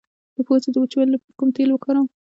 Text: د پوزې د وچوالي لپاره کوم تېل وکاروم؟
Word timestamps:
د 0.35 0.37
پوزې 0.47 0.69
د 0.71 0.75
وچوالي 0.83 1.09
لپاره 1.13 1.35
کوم 1.39 1.49
تېل 1.55 1.69
وکاروم؟ 1.71 2.07